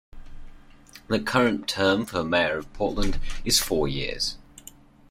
The 1.09 1.19
current 1.19 1.67
term 1.67 2.07
for 2.07 2.23
mayor 2.23 2.57
of 2.57 2.73
Portland 2.73 3.19
is 3.45 3.59
four 3.59 3.87
years. 3.87 4.35